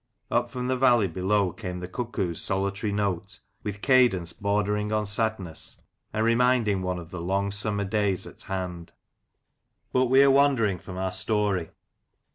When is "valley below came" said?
0.77-1.79